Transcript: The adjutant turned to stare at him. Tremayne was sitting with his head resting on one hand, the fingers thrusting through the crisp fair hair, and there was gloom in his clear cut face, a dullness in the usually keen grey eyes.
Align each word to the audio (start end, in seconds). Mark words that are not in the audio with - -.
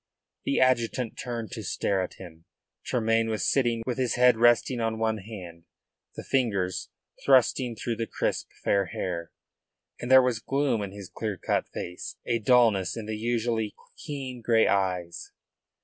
The 0.45 0.59
adjutant 0.59 1.15
turned 1.15 1.51
to 1.51 1.61
stare 1.63 2.01
at 2.01 2.15
him. 2.15 2.45
Tremayne 2.83 3.29
was 3.29 3.45
sitting 3.47 3.83
with 3.85 3.99
his 3.99 4.15
head 4.15 4.35
resting 4.35 4.79
on 4.81 4.97
one 4.97 5.19
hand, 5.19 5.65
the 6.15 6.23
fingers 6.23 6.89
thrusting 7.23 7.75
through 7.75 7.97
the 7.97 8.07
crisp 8.07 8.49
fair 8.63 8.87
hair, 8.87 9.31
and 9.99 10.09
there 10.09 10.23
was 10.23 10.39
gloom 10.39 10.81
in 10.81 10.91
his 10.91 11.07
clear 11.07 11.37
cut 11.37 11.67
face, 11.71 12.15
a 12.25 12.39
dullness 12.39 12.97
in 12.97 13.05
the 13.05 13.15
usually 13.15 13.75
keen 13.95 14.41
grey 14.41 14.67
eyes. 14.67 15.33